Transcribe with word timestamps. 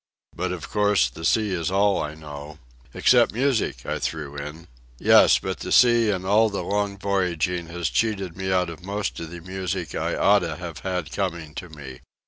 But 0.35 0.51
of 0.51 0.67
course 0.67 1.11
the 1.11 1.23
sea 1.23 1.51
is 1.51 1.69
all 1.69 2.01
I 2.01 2.15
know—" 2.15 2.57
"Except 2.91 3.33
music," 3.33 3.85
I 3.85 3.99
threw 3.99 4.35
in. 4.35 4.67
"Yes, 4.97 5.37
but 5.37 5.59
the 5.59 5.71
sea 5.71 6.09
and 6.09 6.25
all 6.25 6.49
the 6.49 6.63
long 6.63 6.97
voyaging 6.97 7.67
has 7.67 7.87
cheated 7.87 8.35
me 8.35 8.51
out 8.51 8.71
of 8.71 8.83
most 8.83 9.19
of 9.19 9.29
the 9.29 9.41
music 9.41 9.93
I 9.93 10.15
oughta 10.15 10.55
have 10.55 10.79
had 10.79 11.11
coming 11.11 11.53
to 11.53 11.69
me." 11.69 12.01